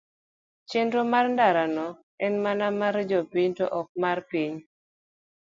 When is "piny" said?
4.29-4.55